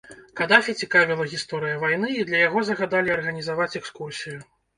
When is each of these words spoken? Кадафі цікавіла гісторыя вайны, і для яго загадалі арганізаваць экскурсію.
Кадафі 0.39 0.73
цікавіла 0.85 1.27
гісторыя 1.33 1.75
вайны, 1.83 2.09
і 2.21 2.25
для 2.31 2.41
яго 2.47 2.65
загадалі 2.71 3.15
арганізаваць 3.19 3.71
экскурсію. 3.83 4.37